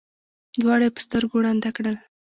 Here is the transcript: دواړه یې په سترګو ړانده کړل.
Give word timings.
دواړه 0.61 0.83
یې 0.87 0.91
په 0.95 1.01
سترګو 1.05 1.43
ړانده 1.43 1.69
کړل. 1.77 1.95